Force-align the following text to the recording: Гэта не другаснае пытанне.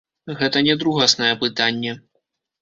Гэта 0.39 0.63
не 0.67 0.75
другаснае 0.83 1.29
пытанне. 1.45 1.95